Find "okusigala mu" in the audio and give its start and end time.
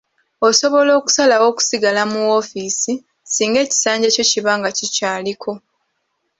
1.51-2.19